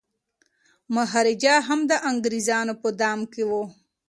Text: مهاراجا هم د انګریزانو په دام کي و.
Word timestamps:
مهاراجا 0.95 1.55
هم 1.67 1.79
د 1.91 1.93
انګریزانو 2.09 2.73
په 2.81 2.89
دام 3.01 3.19
کي 3.33 3.43
و. 3.49 3.51